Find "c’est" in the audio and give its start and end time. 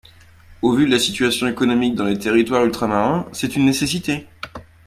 3.33-3.55